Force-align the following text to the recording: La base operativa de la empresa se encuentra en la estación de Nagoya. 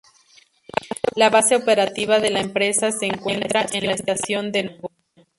La 1.15 1.29
base 1.29 1.55
operativa 1.55 2.17
de 2.19 2.31
la 2.31 2.39
empresa 2.39 2.91
se 2.91 3.05
encuentra 3.05 3.67
en 3.71 3.85
la 3.85 3.93
estación 3.93 4.51
de 4.51 4.63
Nagoya. 4.63 4.89